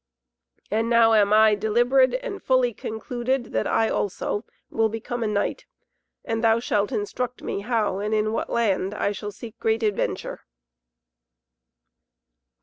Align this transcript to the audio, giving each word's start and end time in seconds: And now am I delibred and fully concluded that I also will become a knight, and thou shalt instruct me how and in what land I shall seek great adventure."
And 0.71 0.89
now 0.89 1.13
am 1.13 1.31
I 1.31 1.55
delibred 1.55 2.17
and 2.23 2.41
fully 2.41 2.73
concluded 2.73 3.53
that 3.53 3.67
I 3.67 3.87
also 3.87 4.43
will 4.71 4.89
become 4.89 5.21
a 5.21 5.27
knight, 5.27 5.67
and 6.25 6.43
thou 6.43 6.59
shalt 6.59 6.91
instruct 6.91 7.43
me 7.43 7.59
how 7.59 7.99
and 7.99 8.11
in 8.11 8.33
what 8.33 8.49
land 8.49 8.95
I 8.95 9.11
shall 9.11 9.31
seek 9.31 9.59
great 9.59 9.83
adventure." 9.83 10.41